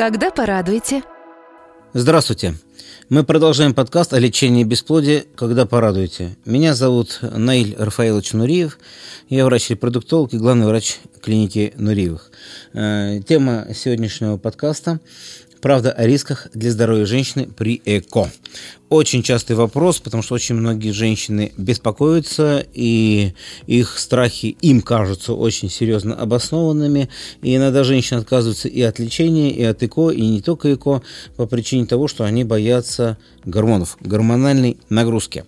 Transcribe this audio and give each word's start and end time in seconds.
Когда 0.00 0.30
порадуете? 0.30 1.02
Здравствуйте. 1.92 2.54
Мы 3.10 3.22
продолжаем 3.22 3.74
подкаст 3.74 4.14
о 4.14 4.18
лечении 4.18 4.64
бесплодия 4.64 5.26
«Когда 5.36 5.66
порадуете». 5.66 6.38
Меня 6.46 6.74
зовут 6.74 7.18
Наиль 7.20 7.76
Рафаилович 7.76 8.32
Нуриев. 8.32 8.78
Я 9.28 9.44
врач-репродуктолог 9.44 10.32
и 10.32 10.38
главный 10.38 10.66
врач 10.66 11.00
клиники 11.20 11.74
Нуриевых. 11.76 12.30
Э, 12.72 13.20
тема 13.28 13.66
сегодняшнего 13.74 14.38
подкаста 14.38 15.00
Правда 15.60 15.92
о 15.92 16.06
рисках 16.06 16.48
для 16.54 16.70
здоровья 16.70 17.04
женщины 17.04 17.46
при 17.46 17.82
ЭКО 17.84 18.30
очень 18.90 19.22
частый 19.22 19.54
вопрос, 19.54 20.00
потому 20.00 20.20
что 20.20 20.34
очень 20.34 20.56
многие 20.56 20.90
женщины 20.90 21.52
беспокоятся, 21.56 22.66
и 22.74 23.34
их 23.68 23.96
страхи 23.98 24.56
им 24.60 24.82
кажутся 24.82 25.32
очень 25.32 25.70
серьезно 25.70 26.16
обоснованными. 26.16 27.08
И 27.40 27.54
иногда 27.54 27.84
женщины 27.84 28.18
отказываются 28.18 28.66
и 28.66 28.82
от 28.82 28.98
лечения, 28.98 29.50
и 29.52 29.62
от 29.62 29.80
ЭКО, 29.80 30.10
и 30.10 30.20
не 30.20 30.42
только 30.42 30.74
ЭКО, 30.74 31.02
по 31.36 31.46
причине 31.46 31.86
того, 31.86 32.08
что 32.08 32.24
они 32.24 32.42
боятся 32.42 33.16
гормонов, 33.44 33.96
гормональной 34.00 34.76
нагрузки. 34.88 35.44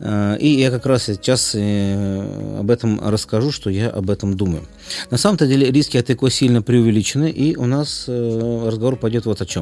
А, 0.00 0.34
и 0.36 0.48
я 0.48 0.70
как 0.70 0.86
раз 0.86 1.04
сейчас 1.04 1.52
э, 1.54 2.58
об 2.58 2.70
этом 2.70 2.98
расскажу, 3.06 3.52
что 3.52 3.68
я 3.68 3.90
об 3.90 4.08
этом 4.10 4.36
думаю. 4.38 4.66
На 5.10 5.18
самом-то 5.18 5.46
деле 5.46 5.70
риски 5.70 5.98
от 5.98 6.08
ЭКО 6.08 6.30
сильно 6.30 6.62
преувеличены, 6.62 7.30
и 7.30 7.56
у 7.56 7.66
нас 7.66 8.06
э, 8.08 8.62
разговор 8.66 8.96
пойдет 8.96 9.26
вот 9.26 9.42
о 9.42 9.46
чем. 9.46 9.55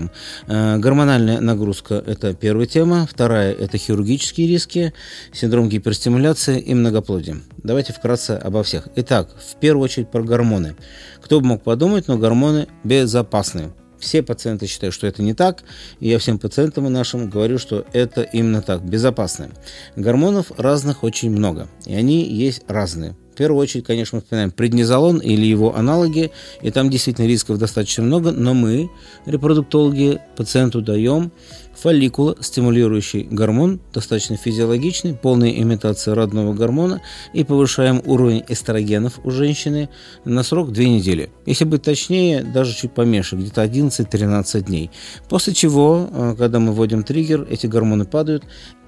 А, 0.47 0.79
гормональная 0.79 1.41
нагрузка– 1.41 2.03
это 2.07 2.35
первая 2.35 2.67
тема. 2.67 3.07
Вторая– 3.11 3.53
это 3.59 3.79
хирургические 3.79 4.49
риски, 4.49 4.93
синдром 5.33 5.69
гиперстимуляции 5.69 6.61
и 6.61 6.75
многоплодие. 6.75 7.37
Давайте 7.63 7.93
вкратце 7.93 8.33
обо 8.33 8.63
всех. 8.63 8.89
Итак, 8.97 9.29
в 9.39 9.57
первую 9.61 9.85
очередь 9.85 10.11
про 10.11 10.23
гормоны. 10.23 10.77
Кто 11.23 11.41
бы 11.41 11.47
мог 11.47 11.63
подумать, 11.63 12.09
но 12.09 12.19
гормоны 12.19 12.69
безопасны. 12.85 13.73
Все 13.99 14.23
пациенты 14.23 14.67
считают, 14.67 14.95
что 14.95 15.07
это 15.07 15.23
не 15.23 15.33
так, 15.33 15.63
и 15.99 16.09
я 16.09 16.19
всем 16.19 16.39
пациентам 16.39 16.93
нашим 16.93 17.31
говорю, 17.31 17.59
что 17.59 17.87
это 17.93 18.21
именно 18.21 18.61
так, 18.61 18.85
безопасно. 18.85 19.49
Гормонов 19.97 20.53
разных 20.59 21.05
очень 21.05 21.31
много, 21.31 21.69
и 21.87 21.95
они 21.95 22.23
есть 22.23 22.63
разные. 22.69 23.17
В 23.35 23.37
первую 23.37 23.61
очередь, 23.61 23.85
конечно, 23.85 24.17
мы 24.17 24.23
вспоминаем 24.23 24.53
преднизолон 24.53 25.19
или 25.19 25.45
его 25.45 25.75
аналоги, 25.75 26.31
и 26.63 26.71
там 26.71 26.89
действительно 26.89 27.27
рисков 27.27 27.59
достаточно 27.59 28.05
много, 28.05 28.31
но 28.31 28.55
мы, 28.55 28.91
репродуктологи, 29.27 30.21
пациенту 30.37 30.81
даем 30.81 31.33
фолликула, 31.75 32.37
стимулирующий 32.41 33.25
гормон, 33.25 33.81
достаточно 33.93 34.37
физиологичный, 34.37 35.15
полная 35.15 35.51
имитация 35.51 36.15
родного 36.15 36.55
гормона, 36.55 37.03
и 37.33 37.43
повышаем 37.43 38.01
уровень 38.05 38.45
эстрогенов 38.47 39.19
у 39.25 39.33
женщины 39.33 39.89
на 40.25 40.45
срок 40.45 40.71
2 40.71 40.85
недели. 40.85 41.31
Если 41.45 41.65
быть 41.65 41.83
точнее, 41.83 42.45
даже 42.45 42.73
чуть 42.73 42.93
поменьше, 42.93 43.35
где-то 43.35 43.65
11-13 43.65 44.61
дней. 44.61 44.93
После 45.29 45.55
чего, 45.55 46.09
э, 46.09 46.35
когда 46.39 46.61
мы 46.61 46.73
вводим 46.73 47.03
триггер, 47.03 47.49
эти 47.51 47.67
гормоны 47.67 48.05
падают, 48.05 48.45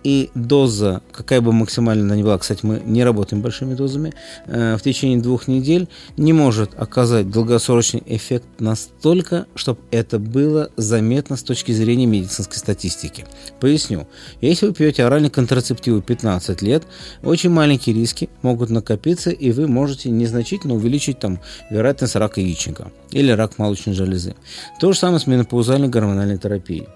и 0.07 0.31
доза, 0.37 1.03
какая 1.11 1.41
бы 1.41 1.53
максимально 1.53 2.05
она 2.05 2.15
ни 2.15 2.23
была, 2.23 2.39
кстати, 2.39 2.61
мы 2.63 2.81
не 2.85 3.03
работаем 3.03 3.43
большими 3.43 3.75
дозами, 3.75 4.15
э, 4.47 4.77
в 4.77 4.83
течение 4.83 5.19
двух 5.19 5.49
недель 5.49 5.89
не 6.17 6.33
может 6.33 6.79
оказать 6.79 7.29
долгосрочный 7.29 8.05
эффект 8.07 8.47
настолько, 8.61 9.47
чтобы 9.57 9.81
это 9.91 10.21
было 10.21 10.71
заметно 10.77 11.37
с 11.37 11.43
точки 11.43 11.73
зрения 11.73 12.07
медицинской 12.07 12.57
статистики. 12.57 13.27
Поясню. 13.59 14.07
Если 14.41 14.69
вы 14.69 14.75
пьете 14.75 15.03
оральный 15.03 15.29
контрацептив 15.29 16.05
15 16.05 16.63
лет, 16.63 16.85
очень 17.25 17.51
маленькие 17.51 17.97
риски 17.97 18.31
могут 18.43 18.71
накопиться, 18.71 19.31
и 19.31 19.51
вы 19.51 19.67
можете 19.67 20.11
незначительно 20.11 20.75
увеличить 20.75 21.19
там 21.19 21.41
вероятность 21.69 22.15
рака 22.15 22.41
яичника 22.41 22.93
или 23.11 23.33
рак 23.33 23.59
молочной 23.59 23.97
железы. 23.97 24.37
То 24.79 24.93
же 24.93 24.99
самое 25.01 25.19
с 25.19 25.27
менопаузальной 25.27 25.89
гормональной 25.89 26.39
терапией. 26.39 26.87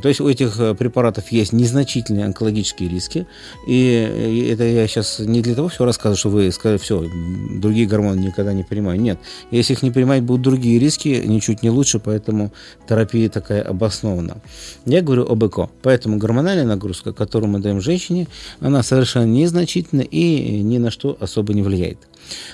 То 0.00 0.08
есть 0.08 0.20
у 0.20 0.28
этих 0.28 0.58
э, 0.58 0.74
препаратов 0.74 1.30
есть 1.32 1.52
незначительные 1.52 2.24
онкологические 2.24 2.88
риски. 2.88 3.26
И 3.66 4.48
это 4.50 4.64
я 4.64 4.86
сейчас 4.86 5.18
не 5.18 5.42
для 5.42 5.54
того 5.54 5.68
все 5.68 5.84
рассказываю, 5.84 6.16
что 6.16 6.28
вы 6.30 6.52
сказали, 6.52 6.78
все, 6.78 7.04
другие 7.50 7.86
гормоны 7.86 8.20
никогда 8.20 8.52
не 8.54 8.62
принимаю. 8.62 9.00
Нет. 9.00 9.18
Если 9.50 9.74
их 9.74 9.82
не 9.82 9.90
принимать, 9.90 10.22
будут 10.22 10.42
другие 10.42 10.78
риски, 10.78 11.22
ничуть 11.26 11.62
не 11.62 11.70
лучше, 11.70 11.98
поэтому 11.98 12.52
терапия 12.88 13.28
такая 13.28 13.62
обоснована. 13.62 14.38
Я 14.86 15.02
говорю 15.02 15.26
об 15.26 15.44
ЭКО. 15.44 15.68
Поэтому 15.82 16.16
гормональная 16.16 16.64
нагрузка, 16.64 17.12
которую 17.12 17.50
мы 17.50 17.58
даем 17.58 17.80
женщине, 17.80 18.28
она 18.60 18.82
совершенно 18.82 19.26
незначительна 19.26 20.00
и 20.00 20.60
ни 20.62 20.78
на 20.78 20.90
что 20.90 21.16
особо 21.20 21.52
не 21.52 21.62
влияет. 21.62 21.98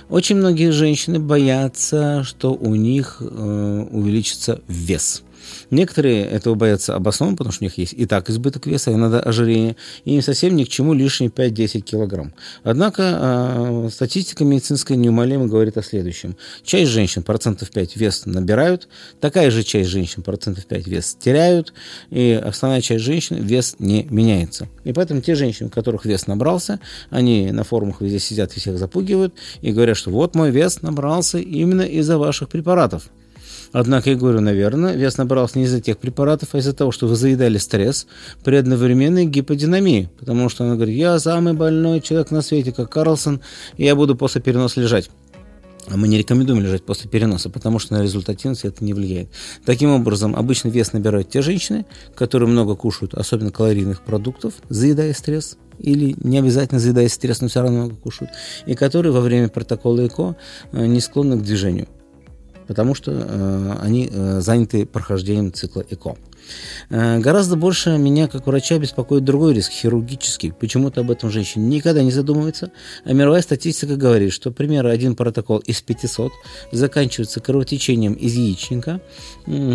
Очень 0.09 0.37
многие 0.37 0.71
женщины 0.71 1.21
боятся, 1.21 2.25
что 2.25 2.53
у 2.55 2.75
них 2.75 3.19
э, 3.21 3.87
увеличится 3.91 4.61
вес– 4.67 5.23
Некоторые 5.71 6.25
этого 6.25 6.55
боятся 6.55 6.95
обоснованно, 6.95 7.37
потому 7.37 7.53
что 7.53 7.65
у 7.65 7.67
них 7.67 7.79
есть 7.79 7.93
и 7.93 8.07
так 8.07 8.31
избыток 8.31 8.67
веса, 8.67 8.93
иногда 8.93 9.21
ожирение, 9.21 9.77
и 10.05 10.15
им 10.15 10.23
совсем 10.23 10.57
ни 10.57 10.65
к 10.65 10.69
чему 10.69 10.95
лишние 10.95 11.31
5-10 11.31 11.81
килограмм. 11.81 12.35
Однако 12.63 13.03
э, 13.21 13.89
статистика 13.93 14.45
медицинская 14.45 14.97
неумолимо 14.97 15.47
говорит 15.47 15.77
о 15.77 15.83
следующем. 15.83 16.37
Часть 16.65 16.91
женщин 16.91 17.23
процентов 17.23 17.71
5 17.71 17.97
вес 17.97 18.27
набирают, 18.27 18.89
такая 19.21 19.51
же 19.51 19.63
часть 19.63 19.91
женщин 19.91 20.23
процентов 20.23 20.67
5 20.67 20.87
вес 20.87 21.17
теряют, 21.19 21.73
и 22.11 22.33
основная 22.33 22.81
часть 22.81 23.05
женщин 23.05 23.43
вес 23.43 23.77
не 23.79 24.07
меняется. 24.11 24.69
И 24.85 24.93
поэтому 24.93 25.21
те 25.21 25.35
женщины, 25.35 25.69
у 25.69 25.71
которых 25.71 26.05
вес 26.05 26.27
набрался, 26.27 26.81
они 27.11 27.53
на 27.53 27.65
форумах 27.65 28.01
везде 28.01 28.19
сидят 28.19 28.57
и 28.57 28.61
всех 28.61 28.79
запугивают 28.79 29.35
и 29.61 29.73
говорят, 29.73 29.97
что 29.97 30.11
вот 30.11 30.35
мой 30.35 30.51
вес 30.51 30.83
набрался 30.83 31.39
именно 31.39 31.83
из-за 31.83 32.19
ваших 32.19 32.49
препаратов. 32.49 33.11
Однако 33.73 34.11
я 34.11 34.17
говорю, 34.17 34.41
наверное, 34.41 34.95
вес 34.95 35.19
набрался 35.19 35.59
не 35.59 35.65
из-за 35.65 35.81
тех 35.81 35.99
препаратов, 35.99 36.51
а 36.53 36.59
из-за 36.59 36.73
того, 36.73 36.91
что 36.91 37.07
вы 37.07 37.17
заедали 37.17 37.59
стресс 37.59 38.07
при 38.45 38.57
одновременной 38.57 39.27
гиподинамии. 39.27 40.11
Потому 40.19 40.49
что 40.49 40.65
она 40.65 40.77
говорит, 40.77 40.97
я 40.97 41.19
самый 41.19 41.53
больной 41.53 42.01
человек 42.01 42.31
на 42.31 42.43
свете, 42.43 42.73
как 42.73 42.91
Карлсон, 42.91 43.41
и 43.77 43.85
я 43.85 43.95
буду 43.95 44.17
после 44.17 44.41
переноса 44.41 44.81
лежать. 44.81 45.11
А 45.91 45.97
мы 45.97 46.09
не 46.09 46.19
рекомендуем 46.19 46.61
лежать 46.61 46.85
после 46.85 47.09
переноса, 47.11 47.49
потому 47.49 47.79
что 47.79 47.95
на 47.95 48.03
результативность 48.03 48.65
это 48.65 48.85
не 48.85 48.93
влияет. 48.93 49.31
Таким 49.65 49.91
образом, 49.91 50.37
обычно 50.37 50.69
вес 50.69 50.93
набирают 50.93 51.31
те 51.31 51.41
женщины, 51.41 51.87
которые 52.15 52.49
много 52.49 52.75
кушают, 52.77 53.15
особенно 53.15 53.51
калорийных 53.51 54.03
продуктов, 54.03 54.55
заедая 54.69 55.15
стресс, 55.15 55.57
или 55.79 56.15
не 56.19 56.39
обязательно 56.39 56.81
заедая 56.81 57.09
стресс, 57.09 57.41
но 57.41 57.49
все 57.49 57.63
равно 57.63 57.79
много 57.79 57.95
кушают, 57.95 58.33
и 58.67 58.75
которые 58.75 59.13
во 59.13 59.21
время 59.21 59.49
протокола 59.49 60.07
ЭКО 60.07 60.37
э, 60.73 60.87
не 60.87 61.01
склонны 61.01 61.39
к 61.39 61.43
движению 61.43 61.87
потому 62.69 62.95
что 62.95 63.11
э, 63.11 63.77
они 63.81 64.09
э, 64.13 64.41
заняты 64.41 64.87
прохождением 64.87 65.53
цикла 65.53 65.85
ЭКО. 65.89 66.17
Э, 66.91 67.19
гораздо 67.19 67.57
больше 67.57 67.97
меня, 67.97 68.29
как 68.29 68.47
врача, 68.47 68.79
беспокоит 68.79 69.25
другой 69.25 69.55
риск, 69.55 69.73
хирургический. 69.73 70.53
Почему-то 70.53 71.01
об 71.01 71.11
этом 71.11 71.31
женщина 71.31 71.65
никогда 71.65 72.03
не 72.03 72.13
задумывается. 72.13 72.71
А 73.05 73.13
мировая 73.13 73.41
статистика 73.41 73.97
говорит, 73.97 74.33
что, 74.33 74.51
примерно 74.51 74.91
один 74.91 75.17
протокол 75.17 75.59
из 75.59 75.81
500 75.81 76.31
заканчивается 76.71 77.41
кровотечением 77.41 78.13
из 78.13 78.35
яичника, 78.35 79.01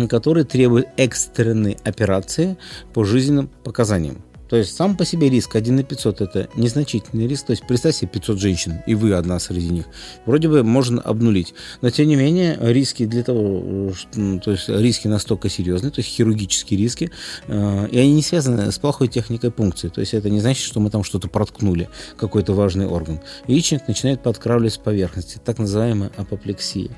который 0.08 0.44
требует 0.44 0.86
экстренной 0.96 1.76
операции 1.84 2.56
по 2.92 3.04
жизненным 3.04 3.50
показаниям. 3.64 4.22
То 4.48 4.56
есть 4.56 4.76
сам 4.76 4.96
по 4.96 5.04
себе 5.04 5.28
риск 5.28 5.56
1 5.56 5.76
на 5.76 5.82
500 5.82 6.20
это 6.20 6.48
незначительный 6.54 7.26
риск. 7.26 7.46
То 7.46 7.52
есть 7.52 7.66
представьте 7.66 8.00
себе 8.00 8.10
500 8.10 8.38
женщин, 8.38 8.82
и 8.86 8.94
вы 8.94 9.14
одна 9.14 9.38
среди 9.38 9.68
них. 9.68 9.86
Вроде 10.26 10.48
бы 10.48 10.62
можно 10.62 11.00
обнулить. 11.00 11.54
Но 11.80 11.90
тем 11.90 12.08
не 12.08 12.16
менее 12.16 12.58
риски 12.60 13.06
для 13.06 13.22
того, 13.22 13.92
то 14.12 14.50
есть 14.50 14.68
риски 14.68 15.08
настолько 15.08 15.48
серьезные, 15.48 15.90
то 15.90 16.00
есть 16.00 16.10
хирургические 16.10 16.78
риски, 16.78 17.10
э, 17.48 17.88
и 17.90 17.98
они 17.98 18.12
не 18.14 18.22
связаны 18.22 18.70
с 18.70 18.78
плохой 18.78 19.08
техникой 19.08 19.50
пункции. 19.50 19.88
То 19.88 20.00
есть 20.00 20.14
это 20.14 20.30
не 20.30 20.40
значит, 20.40 20.64
что 20.64 20.80
мы 20.80 20.90
там 20.90 21.04
что-то 21.04 21.28
проткнули, 21.28 21.88
какой-то 22.16 22.52
важный 22.52 22.86
орган. 22.86 23.20
Яичник 23.46 23.88
начинает 23.88 24.22
подкравливать 24.22 24.74
с 24.74 24.78
поверхности, 24.78 25.40
так 25.44 25.58
называемая 25.58 26.10
апоплексия. 26.16 26.90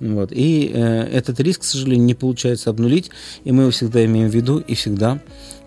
Вот. 0.00 0.32
И 0.32 0.70
э, 0.72 1.02
этот 1.12 1.40
риск, 1.40 1.60
к 1.60 1.64
сожалению, 1.64 2.06
не 2.06 2.14
получается 2.14 2.70
обнулить, 2.70 3.10
и 3.44 3.52
мы 3.52 3.64
его 3.64 3.70
всегда 3.70 4.04
имеем 4.04 4.30
в 4.30 4.34
виду 4.34 4.58
и 4.58 4.74
всегда 4.74 5.20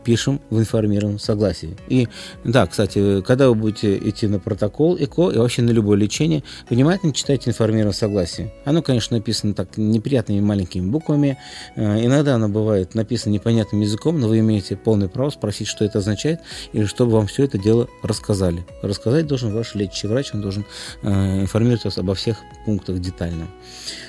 пишем 0.03 0.41
в 0.49 0.59
информированном 0.59 1.19
согласии. 1.19 1.75
И 1.87 2.07
да, 2.43 2.67
кстати, 2.67 3.21
когда 3.21 3.49
вы 3.49 3.55
будете 3.55 3.97
идти 3.97 4.27
на 4.27 4.39
протокол 4.39 4.97
ЭКО 4.99 5.29
и 5.29 5.37
вообще 5.37 5.61
на 5.61 5.71
любое 5.71 5.97
лечение, 5.97 6.43
внимательно 6.69 7.13
читайте 7.13 7.49
информированное 7.49 7.93
согласие. 7.93 8.53
Оно, 8.65 8.81
конечно, 8.81 9.17
написано 9.17 9.53
так 9.53 9.77
неприятными 9.77 10.39
маленькими 10.39 10.89
буквами. 10.89 11.37
Э, 11.75 12.03
иногда 12.05 12.35
оно 12.35 12.49
бывает 12.49 12.95
написано 12.95 13.33
непонятным 13.33 13.81
языком, 13.81 14.19
но 14.19 14.27
вы 14.27 14.39
имеете 14.39 14.75
полное 14.75 15.07
право 15.07 15.29
спросить, 15.29 15.67
что 15.67 15.85
это 15.85 15.99
означает, 15.99 16.41
и 16.73 16.83
чтобы 16.85 17.13
вам 17.13 17.27
все 17.27 17.43
это 17.45 17.57
дело 17.57 17.87
рассказали. 18.01 18.65
Рассказать 18.81 19.27
должен 19.27 19.53
ваш 19.53 19.75
лечащий 19.75 20.07
врач, 20.07 20.31
он 20.33 20.41
должен 20.41 20.65
э, 21.01 21.41
информировать 21.41 21.85
вас 21.85 21.97
обо 21.97 22.13
всех 22.15 22.37
пунктах 22.65 22.99
детально. 22.99 23.47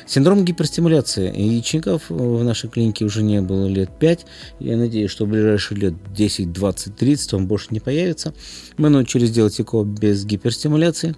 Синдром 0.07 0.45
гиперстимуляции 0.45 1.27
яичников 1.35 2.11
в 2.11 2.45
нашей 2.45 2.69
клинике 2.69 3.05
уже 3.05 3.23
не 3.23 3.41
было 3.41 3.67
лет 3.67 3.91
5. 3.99 4.27
Я 4.61 4.77
надеюсь, 4.77 5.11
что 5.11 5.25
в 5.25 5.29
ближайшие 5.29 5.79
лет 5.85 5.95
10, 6.13 6.53
20, 6.53 6.97
30 6.97 7.35
он 7.35 7.47
больше 7.47 7.69
не 7.71 7.81
появится. 7.81 8.35
Мы 8.77 8.89
научились 8.89 9.31
делать 9.31 9.59
ЭКО 9.61 9.85
без 9.85 10.25
гиперстимуляции. 10.25 11.15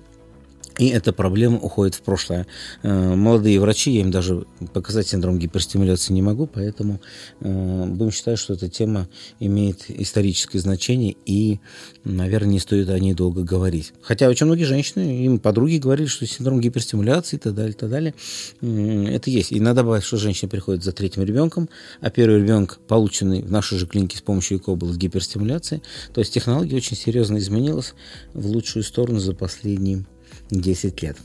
И 0.78 0.88
эта 0.88 1.12
проблема 1.12 1.58
уходит 1.58 1.94
в 1.94 2.02
прошлое. 2.02 2.46
Э, 2.82 3.14
молодые 3.14 3.58
врачи, 3.60 3.92
я 3.92 4.02
им 4.02 4.10
даже 4.10 4.44
показать 4.74 5.08
синдром 5.08 5.38
гиперстимуляции 5.38 6.12
не 6.12 6.20
могу, 6.20 6.46
поэтому 6.46 7.00
э, 7.40 7.84
будем 7.86 8.12
считать, 8.12 8.38
что 8.38 8.54
эта 8.54 8.68
тема 8.68 9.08
имеет 9.40 9.88
историческое 9.88 10.58
значение 10.58 11.16
и, 11.24 11.60
наверное, 12.04 12.52
не 12.52 12.58
стоит 12.58 12.90
о 12.90 12.98
ней 12.98 13.14
долго 13.14 13.42
говорить. 13.42 13.94
Хотя 14.02 14.28
очень 14.28 14.46
многие 14.46 14.64
женщины, 14.64 15.24
им 15.24 15.38
подруги 15.38 15.78
говорили, 15.78 16.06
что 16.06 16.26
синдром 16.26 16.60
гиперстимуляции 16.60 17.36
и 17.36 17.40
так 17.40 17.54
далее, 17.54 17.72
и 17.72 17.76
так 17.76 17.88
далее, 17.88 18.14
это 18.60 19.30
есть. 19.30 19.52
И 19.52 19.60
надо 19.60 19.76
добавить, 19.76 20.04
что 20.04 20.16
женщина 20.18 20.48
приходит 20.48 20.84
за 20.84 20.92
третьим 20.92 21.22
ребенком, 21.22 21.68
а 22.00 22.10
первый 22.10 22.40
ребенок, 22.40 22.80
полученный 22.86 23.42
в 23.42 23.50
нашей 23.50 23.78
же 23.78 23.86
клинике 23.86 24.18
с 24.18 24.22
помощью 24.22 24.58
ЭКО, 24.58 24.74
был 24.74 24.92
с 24.92 24.96
гиперстимуляцией. 24.96 25.82
То 26.12 26.20
есть 26.20 26.34
технология 26.34 26.76
очень 26.76 26.96
серьезно 26.96 27.38
изменилась 27.38 27.94
в 28.34 28.46
лучшую 28.46 28.82
сторону 28.82 29.20
за 29.20 29.34
последние 29.34 30.04
10 30.50 31.02
лет. 31.02 31.16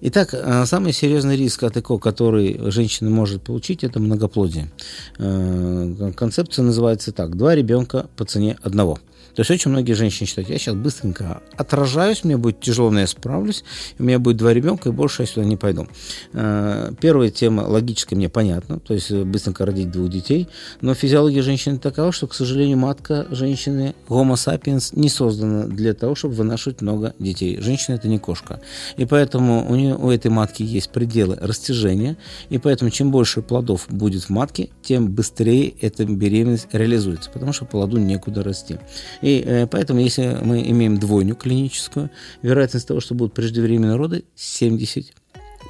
Итак, 0.00 0.30
э, 0.32 0.64
самый 0.66 0.92
серьезный 0.92 1.36
риск 1.36 1.62
от 1.62 1.76
ЭКО, 1.76 1.98
который 1.98 2.58
женщина 2.70 3.10
может 3.10 3.42
получить, 3.42 3.84
это 3.84 4.00
многоплодие. 4.00 4.70
Э, 5.18 6.12
концепция 6.16 6.62
называется 6.64 7.12
так. 7.12 7.36
Два 7.36 7.54
ребенка 7.54 8.08
по 8.16 8.24
цене 8.24 8.56
одного. 8.62 8.98
То 9.38 9.42
есть 9.42 9.52
очень 9.52 9.70
многие 9.70 9.92
женщины 9.92 10.26
считают, 10.26 10.50
я 10.50 10.58
сейчас 10.58 10.74
быстренько 10.74 11.42
отражаюсь, 11.56 12.24
мне 12.24 12.36
будет 12.36 12.58
тяжело, 12.58 12.90
но 12.90 12.98
я 12.98 13.06
справлюсь, 13.06 13.62
у 13.96 14.02
меня 14.02 14.18
будет 14.18 14.36
два 14.36 14.52
ребенка, 14.52 14.88
и 14.88 14.92
больше 14.92 15.22
я 15.22 15.26
сюда 15.26 15.46
не 15.46 15.56
пойду. 15.56 15.86
Э, 16.32 16.90
первая 17.00 17.30
тема 17.30 17.60
логически 17.60 18.16
мне 18.16 18.28
понятна, 18.28 18.80
то 18.80 18.94
есть 18.94 19.12
быстренько 19.12 19.64
родить 19.64 19.92
двух 19.92 20.08
детей, 20.08 20.48
но 20.80 20.92
физиология 20.92 21.42
женщины 21.42 21.78
такова, 21.78 22.10
что, 22.10 22.26
к 22.26 22.34
сожалению, 22.34 22.78
матка 22.78 23.28
женщины, 23.30 23.94
homo 24.08 24.32
sapiens, 24.32 24.90
не 24.98 25.08
создана 25.08 25.66
для 25.66 25.94
того, 25.94 26.16
чтобы 26.16 26.34
вынашивать 26.34 26.80
много 26.80 27.14
детей. 27.20 27.60
Женщина 27.60 27.94
это 27.94 28.08
не 28.08 28.18
кошка. 28.18 28.60
И 28.96 29.04
поэтому 29.04 29.70
у, 29.70 29.76
нее, 29.76 29.94
у 29.94 30.10
этой 30.10 30.32
матки 30.32 30.64
есть 30.64 30.90
пределы 30.90 31.36
растяжения, 31.40 32.16
и 32.50 32.58
поэтому 32.58 32.90
чем 32.90 33.12
больше 33.12 33.42
плодов 33.42 33.86
будет 33.88 34.24
в 34.24 34.30
матке, 34.30 34.70
тем 34.82 35.12
быстрее 35.12 35.68
эта 35.80 36.04
беременность 36.04 36.66
реализуется, 36.72 37.30
потому 37.30 37.52
что 37.52 37.66
плоду 37.66 37.98
некуда 37.98 38.42
расти. 38.42 38.78
Э, 39.36 39.66
поэтому, 39.66 40.00
если 40.00 40.38
мы 40.42 40.62
имеем 40.70 40.98
двойню 40.98 41.34
клиническую, 41.34 42.10
вероятность 42.42 42.88
того, 42.88 43.00
что 43.00 43.14
будут 43.14 43.34
преждевременные 43.34 43.96
роды, 43.96 44.24
70 44.34 45.12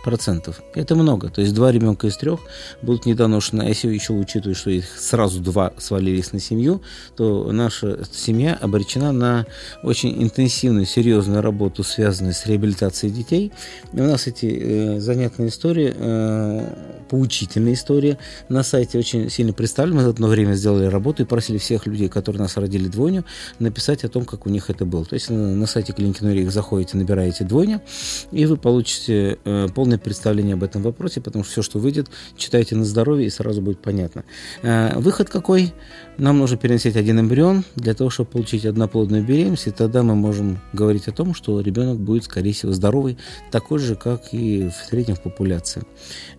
процентов. 0.05 0.61
Это 0.75 0.95
много. 0.95 1.31
То 1.31 1.41
есть 1.41 1.55
два 1.55 1.73
ребенка 1.73 2.07
из 2.07 2.17
трех 2.17 2.41
будут 2.83 3.07
недоношены. 3.07 3.63
А 3.63 3.69
если 3.69 3.89
еще 3.89 4.13
учитывать, 4.13 4.57
что 4.57 4.71
их 4.71 4.87
сразу 4.99 5.41
два 5.41 5.73
свалились 5.79 6.33
на 6.33 6.41
семью, 6.41 6.83
то 7.17 7.51
наша 7.53 8.01
семья 8.13 8.55
обречена 8.55 9.13
на 9.13 9.47
очень 9.83 10.23
интенсивную, 10.23 10.87
серьезную 10.87 11.43
работу, 11.43 11.83
связанную 11.85 12.35
с 12.35 12.47
реабилитацией 12.47 13.13
детей. 13.13 13.53
И 13.93 14.01
у 14.01 14.05
нас 14.05 14.27
эти 14.27 14.47
э, 14.47 15.01
занятные 15.01 15.49
истории, 15.49 15.95
э, 15.97 17.05
поучительные 17.09 17.75
истории 17.75 18.19
на 18.49 18.63
сайте 18.63 18.99
очень 18.99 19.31
сильно 19.31 19.53
представлены. 19.53 19.97
Мы 19.97 20.03
за 20.03 20.11
одно 20.11 20.29
время 20.29 20.55
сделали 20.55 20.87
работу 20.87 21.23
и 21.23 21.27
просили 21.27 21.59
всех 21.59 21.87
людей, 21.87 22.09
которые 22.09 22.43
нас 22.43 22.57
родили 22.57 22.89
двойню, 22.89 23.25
написать 23.59 24.05
о 24.05 24.09
том, 24.09 24.25
как 24.25 24.47
у 24.47 24.51
них 24.51 24.71
это 24.71 24.85
было. 24.85 25.05
То 25.05 25.15
есть 25.15 25.31
на, 25.31 25.55
на 25.55 25.67
сайте 25.67 25.93
клиники 25.93 26.23
Нурик 26.23 26.51
заходите, 26.51 26.97
набираете 26.97 27.45
двойня, 27.45 27.81
и 28.31 28.47
вы 28.47 28.57
получите 28.57 29.39
э, 29.45 29.69
полный 29.75 29.88
полное 29.89 29.99
представление 29.99 30.55
об 30.55 30.63
этом 30.63 30.83
вопросе, 30.83 31.23
потому 31.23 31.45
что 31.45 31.53
все, 31.53 31.63
что 31.63 31.79
выйдет, 31.79 32.09
читайте 32.37 32.77
на 32.77 32.85
здоровье, 32.85 33.27
и 33.27 33.31
сразу 33.31 33.63
будет 33.63 33.79
понятно. 33.79 34.25
Э, 34.63 34.99
выход 34.99 35.31
какой? 35.31 35.73
Нам 36.19 36.39
нужно 36.39 36.59
переносить 36.59 36.97
один 36.97 37.21
эмбрион 37.21 37.65
для 37.77 37.95
того, 37.95 38.11
чтобы 38.11 38.31
получить 38.31 38.67
одноплодную 38.67 39.25
беременность, 39.25 39.67
и 39.67 39.71
тогда 39.71 40.03
мы 40.03 40.15
можем 40.15 40.59
говорить 40.75 41.09
о 41.09 41.13
том, 41.13 41.35
что 41.35 41.61
ребенок 41.61 41.99
будет, 41.99 42.25
скорее 42.25 42.53
всего, 42.53 42.73
здоровый, 42.73 43.17
такой 43.51 43.79
же, 43.79 43.95
как 43.95 44.35
и 44.35 44.69
в 44.69 44.89
среднем 44.89 45.15
в 45.15 45.23
популяции. 45.23 45.83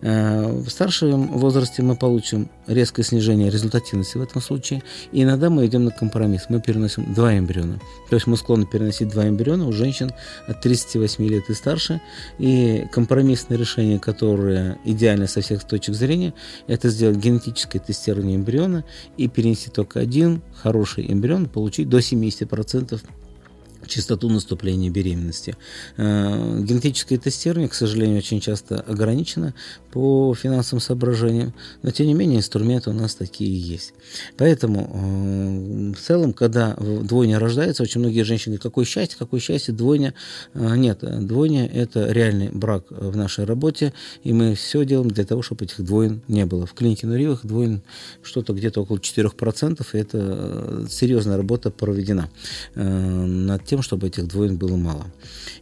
Э, 0.02 0.52
в 0.52 0.68
старшем 0.68 1.38
возрасте 1.38 1.82
мы 1.82 1.96
получим 1.96 2.48
резкое 2.70 3.02
снижение 3.02 3.50
результативности 3.50 4.16
в 4.16 4.22
этом 4.22 4.40
случае, 4.40 4.82
и 5.12 5.22
иногда 5.22 5.50
мы 5.50 5.66
идем 5.66 5.84
на 5.84 5.90
компромисс. 5.90 6.46
Мы 6.48 6.60
переносим 6.60 7.12
два 7.12 7.36
эмбриона. 7.36 7.80
То 8.08 8.16
есть 8.16 8.26
мы 8.26 8.36
склонны 8.36 8.66
переносить 8.66 9.08
два 9.08 9.28
эмбриона 9.28 9.66
у 9.66 9.72
женщин 9.72 10.12
от 10.46 10.60
38 10.60 11.26
лет 11.26 11.50
и 11.50 11.54
старше, 11.54 12.00
и 12.38 12.86
компромиссное 12.92 13.58
решение, 13.58 13.98
которое 13.98 14.78
идеально 14.84 15.26
со 15.26 15.40
всех 15.40 15.64
точек 15.64 15.94
зрения, 15.94 16.32
это 16.66 16.88
сделать 16.88 17.18
генетическое 17.18 17.80
тестирование 17.80 18.36
эмбриона 18.36 18.84
и 19.16 19.28
перенести 19.28 19.70
только 19.70 20.00
один 20.00 20.42
хороший 20.54 21.10
эмбрион, 21.12 21.48
получить 21.48 21.88
до 21.88 21.98
70% 21.98 23.00
частоту 23.90 24.28
наступления 24.28 24.90
беременности. 24.90 25.56
Э, 25.96 26.60
генетическое 26.62 27.18
тестирование, 27.18 27.68
к 27.68 27.74
сожалению, 27.74 28.18
очень 28.18 28.40
часто 28.40 28.80
ограничено 28.80 29.54
по 29.92 30.34
финансовым 30.34 30.80
соображениям, 30.80 31.52
но 31.82 31.90
тем 31.90 32.06
не 32.06 32.14
менее 32.14 32.38
инструменты 32.38 32.90
у 32.90 32.92
нас 32.92 33.14
такие 33.14 33.58
есть. 33.58 33.92
Поэтому 34.36 34.90
э, 34.92 35.92
в 35.94 36.00
целом, 36.00 36.32
когда 36.32 36.76
двойня 36.76 37.38
рождается, 37.38 37.82
очень 37.82 38.00
многие 38.00 38.22
женщины 38.22 38.52
говорят, 38.52 38.62
какое 38.62 38.84
счастье, 38.84 39.16
какое 39.18 39.40
счастье, 39.40 39.74
двойня. 39.74 40.14
Э, 40.54 40.76
нет, 40.76 41.04
двойня– 41.26 41.66
это 41.74 42.10
реальный 42.10 42.48
брак 42.48 42.84
в 42.90 43.16
нашей 43.16 43.44
работе, 43.44 43.92
и 44.22 44.32
мы 44.32 44.54
все 44.54 44.84
делаем 44.84 45.10
для 45.10 45.24
того, 45.24 45.42
чтобы 45.42 45.64
этих 45.64 45.84
двоин 45.84 46.22
не 46.28 46.46
было. 46.46 46.66
В 46.66 46.74
клинике 46.74 47.06
Нуривых 47.06 47.44
двоин 47.44 47.82
что-то 48.22 48.52
где-то 48.52 48.82
около 48.82 48.98
4%, 48.98 49.86
и 49.92 49.98
это 49.98 50.86
серьезная 50.88 51.36
работа 51.36 51.70
проведена 51.70 52.30
над 52.74 53.64
тем, 53.64 53.79
чтобы 53.82 54.08
этих 54.08 54.26
двоин 54.26 54.56
было 54.56 54.76
мало. 54.76 55.06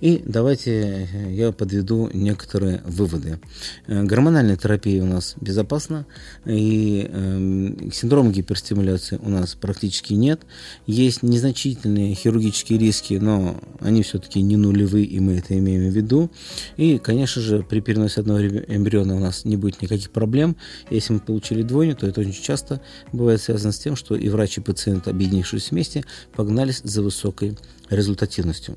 И 0.00 0.22
давайте 0.24 1.08
я 1.30 1.52
подведу 1.52 2.10
некоторые 2.12 2.82
выводы. 2.84 3.38
Э, 3.86 4.02
гормональная 4.04 4.56
терапия 4.56 5.02
у 5.02 5.06
нас 5.06 5.34
безопасна, 5.40 6.06
и 6.46 7.08
э, 7.10 7.90
синдром 7.92 8.32
гиперстимуляции 8.32 9.18
у 9.22 9.28
нас 9.28 9.54
практически 9.54 10.14
нет. 10.14 10.42
Есть 10.86 11.22
незначительные 11.22 12.14
хирургические 12.14 12.78
риски, 12.78 13.14
но 13.14 13.60
они 13.80 14.02
все-таки 14.02 14.40
не 14.42 14.56
нулевые, 14.56 15.04
и 15.04 15.20
мы 15.20 15.38
это 15.38 15.58
имеем 15.58 15.90
в 15.90 15.94
виду. 15.94 16.30
И, 16.76 16.98
конечно 16.98 17.42
же, 17.42 17.62
при 17.62 17.80
переносе 17.80 18.20
одного 18.20 18.40
эмбриона 18.40 19.16
у 19.16 19.20
нас 19.20 19.44
не 19.44 19.56
будет 19.56 19.82
никаких 19.82 20.10
проблем. 20.10 20.56
Если 20.90 21.12
мы 21.12 21.20
получили 21.20 21.62
двойню, 21.62 21.96
то 21.96 22.06
это 22.06 22.20
очень 22.20 22.42
часто 22.42 22.80
бывает 23.12 23.40
связано 23.40 23.72
с 23.72 23.78
тем, 23.78 23.96
что 23.96 24.16
и 24.16 24.28
врач, 24.28 24.58
и 24.58 24.60
пациент, 24.60 25.08
объединившись 25.08 25.70
вместе, 25.70 26.04
погнались 26.34 26.80
за 26.84 27.02
высокой 27.02 27.56
результативностью. 28.08 28.76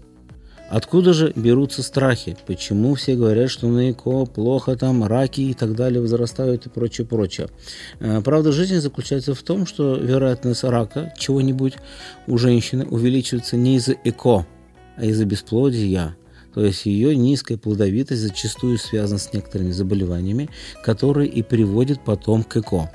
Откуда 0.69 1.11
же 1.11 1.33
берутся 1.35 1.83
страхи? 1.83 2.37
Почему 2.47 2.95
все 2.95 3.15
говорят, 3.15 3.49
что 3.49 3.67
на 3.67 3.91
ЭКО 3.91 4.25
плохо, 4.25 4.77
там 4.77 5.03
раки 5.03 5.41
и 5.41 5.53
так 5.53 5.75
далее 5.75 6.01
возрастают 6.01 6.65
и 6.65 6.69
прочее, 6.69 7.05
прочее? 7.05 7.49
Э, 7.99 8.21
правда 8.21 8.53
жизни 8.53 8.77
заключается 8.77 9.35
в 9.35 9.43
том, 9.43 9.65
что 9.65 9.95
вероятность 9.95 10.63
рака 10.63 11.13
чего-нибудь 11.17 11.73
у 12.25 12.37
женщины 12.37 12.85
увеличивается 12.85 13.57
не 13.57 13.75
из-за 13.75 13.95
ЭКО, 14.05 14.45
а 14.95 15.05
из-за 15.05 15.25
бесплодия. 15.25 16.15
То 16.53 16.65
есть 16.65 16.85
ее 16.85 17.15
низкая 17.15 17.57
плодовитость 17.57 18.21
зачастую 18.21 18.77
связана 18.77 19.19
с 19.19 19.33
некоторыми 19.33 19.71
заболеваниями, 19.71 20.49
которые 20.83 21.29
и 21.29 21.41
приводят 21.41 22.03
потом 22.03 22.43
к 22.43 22.57
ЭКО 22.57 22.89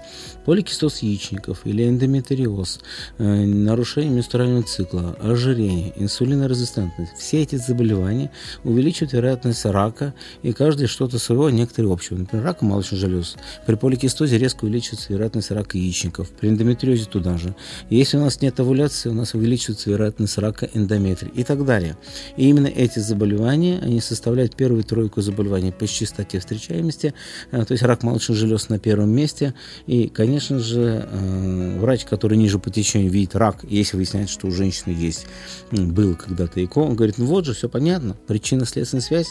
поликистоз 0.47 1.03
яичников 1.03 1.67
или 1.67 1.87
эндометриоз, 1.87 2.79
э, 3.19 3.45
нарушение 3.45 4.13
менструального 4.13 4.63
цикла, 4.63 5.17
ожирение, 5.21 5.93
инсулинорезистентность. 5.97 7.17
Все 7.19 7.43
эти 7.43 7.57
заболевания 7.57 8.31
увеличивают 8.63 9.13
вероятность 9.13 9.65
рака, 9.65 10.15
и 10.43 10.53
каждый 10.53 10.87
что-то 10.87 11.19
своего, 11.19 11.51
некоторые 11.51 11.93
общего. 11.93 12.17
Например, 12.17 12.45
рака 12.45 12.65
молочных 12.65 13.01
желез. 13.01 13.37
При 13.67 13.75
поликистозе 13.75 14.39
резко 14.39 14.65
увеличивается 14.65 15.13
вероятность 15.13 15.51
рака 15.51 15.77
яичников, 15.77 16.31
при 16.31 16.49
эндометриозе 16.49 17.07
туда 17.07 17.37
же. 17.39 17.57
Если 17.91 18.17
у 18.17 18.21
нас 18.21 18.41
нет 18.41 18.61
овуляции, 18.61 19.09
у 19.09 19.15
нас 19.15 19.35
увеличивается 19.35 19.91
вероятность 19.91 20.39
рака 20.39 20.71
эндометрия 20.73 21.33
и 21.33 21.43
так 21.43 21.65
далее. 21.65 21.97
И 22.37 22.49
именно 22.49 22.69
эти 22.69 23.01
заболевания, 23.01 23.46
они 23.49 24.01
составляют 24.01 24.57
первую 24.57 24.85
тройку 24.85 25.21
заболеваний 25.21 25.73
по 25.73 25.87
частоте 25.87 26.39
встречаемости, 26.39 27.15
э, 27.51 27.65
то 27.65 27.73
есть 27.73 27.83
рак 27.83 28.03
молочных 28.03 28.37
желез 28.37 28.69
на 28.69 28.79
первом 28.79 29.11
месте, 29.11 29.55
и, 29.87 30.09
конечно, 30.09 30.59
же, 30.59 31.09
э, 31.11 31.79
врач, 31.79 32.05
который 32.05 32.37
ниже 32.39 32.59
по 32.59 32.71
течению 32.71 33.11
видит 33.11 33.37
рак, 33.37 33.65
если 33.69 33.97
выясняется, 33.97 34.35
что 34.35 34.47
у 34.49 34.51
женщины 34.51 34.93
есть, 34.93 35.27
был 35.71 36.15
когда-то 36.15 36.65
ЭКО, 36.65 36.79
он 36.79 36.95
говорит, 36.95 37.19
ну 37.19 37.27
вот 37.27 37.45
же, 37.45 37.55
все 37.55 37.69
понятно, 37.69 38.17
причинно-следственная 38.27 39.03
связь. 39.03 39.29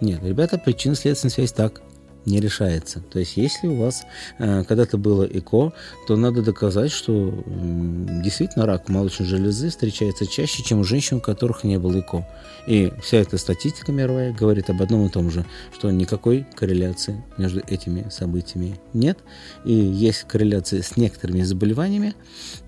Нет, 0.00 0.20
ребята, 0.22 0.58
причинно-следственная 0.58 1.32
связь 1.32 1.52
так 1.52 1.80
не 2.26 2.40
решается. 2.40 3.00
То 3.00 3.18
есть, 3.20 3.36
если 3.36 3.68
у 3.68 3.76
вас 3.76 4.04
э, 4.38 4.64
когда-то 4.64 4.98
было 4.98 5.24
ЭКО, 5.24 5.72
то 6.06 6.16
надо 6.16 6.42
доказать, 6.42 6.90
что 6.90 7.32
э, 7.46 8.22
действительно 8.22 8.66
рак 8.66 8.88
молочной 8.88 9.26
железы 9.26 9.70
встречается 9.70 10.26
чаще, 10.26 10.62
чем 10.62 10.80
у 10.80 10.84
женщин, 10.84 11.18
у 11.18 11.20
которых 11.20 11.64
не 11.64 11.78
было 11.78 12.00
ЭКО. 12.00 12.26
И 12.66 12.92
вся 13.02 13.18
эта 13.18 13.38
статистика 13.38 13.92
мировая 13.92 14.32
говорит 14.32 14.68
об 14.70 14.82
одном 14.82 15.06
и 15.06 15.08
том 15.08 15.30
же, 15.30 15.46
что 15.72 15.90
никакой 15.90 16.46
корреляции 16.54 17.24
между 17.38 17.60
этими 17.60 18.08
событиями 18.10 18.78
нет. 18.92 19.18
И 19.64 19.72
есть 19.72 20.24
корреляция 20.24 20.82
с 20.82 20.96
некоторыми 20.96 21.42
заболеваниями, 21.42 22.14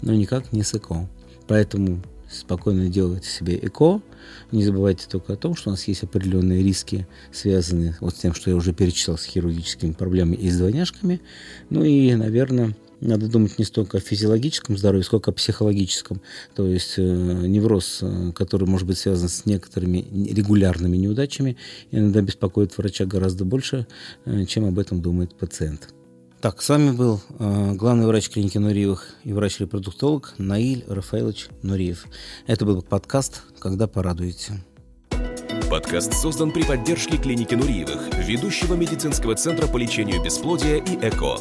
но 0.03 0.15
никак 0.15 0.53
не 0.53 0.63
с 0.63 0.73
ЭКО. 0.73 1.09
Поэтому 1.49 2.03
спокойно 2.31 2.89
делайте 2.89 3.29
себе 3.29 3.59
ЭКО– 3.59 4.01
Не 4.53 4.65
забывайте 4.65 5.07
только 5.09 5.35
о 5.35 5.37
том, 5.37 5.55
что 5.55 5.71
у 5.71 5.73
нас 5.73 5.87
есть 5.89 6.03
определенные 6.03 6.63
риски, 6.63 7.07
связанные 7.33 7.97
вот 8.01 8.17
с 8.17 8.19
тем, 8.19 8.35
что 8.35 8.51
я 8.51 8.57
уже 8.57 8.73
перечислял 8.73 9.19
с 9.19 9.25
хирургическими 9.25 9.93
проблемами 9.93 10.37
и 10.37 10.51
с 10.51 10.59
двойняшками. 10.59 11.21
Ну 11.71 11.85
и, 11.85 12.15
наверное, 12.15 12.75
надо 13.01 13.29
думать 13.29 13.59
не 13.59 13.65
столько 13.65 13.99
о 13.99 14.01
физиологическом 14.01 14.77
здоровье, 14.77 15.05
сколько 15.05 15.31
о 15.31 15.35
психологическом. 15.35 16.21
То 16.55 16.67
есть 16.67 16.95
э, 16.97 17.03
невроз, 17.03 18.01
э, 18.03 18.33
который 18.35 18.67
может 18.67 18.87
быть 18.87 18.99
связан 18.99 19.29
с 19.29 19.47
некоторыми 19.47 20.05
регулярными 20.31 20.97
неудачами, 20.97 21.57
иногда 21.91 22.23
беспокоит 22.23 22.77
врача 22.77 23.05
гораздо 23.05 23.45
больше, 23.45 23.87
э, 24.25 24.45
чем 24.47 24.65
об 24.65 24.79
этом 24.79 25.01
думает 25.01 25.35
пациент. 25.35 25.95
Так, 26.41 26.63
с 26.63 26.69
вами 26.69 26.93
был 26.93 27.21
э, 27.41 27.73
главный 27.75 28.07
врач 28.07 28.31
клиники 28.31 28.59
Нуриевых 28.59 29.17
и 29.25 29.33
врач-репродуктолог 29.33 30.35
Наиль 30.39 30.85
Рафаилович 30.87 31.49
Нуриев. 31.63 32.07
Это 32.47 32.65
был 32.65 32.81
подкаст 32.81 33.43
«Когда 33.59 33.89
порадуете». 33.89 34.61
Подкаст 35.69 36.13
создан 36.15 36.53
при 36.53 36.63
поддержке 36.63 37.17
клиники 37.17 37.57
Нуриевых, 37.57 38.15
ведущего 38.25 38.75
медицинского 38.75 39.35
центра 39.35 39.67
по 39.67 39.79
лечению 39.79 40.23
бесплодия 40.23 40.77
и 40.77 40.97
ЭКО. 41.03 41.39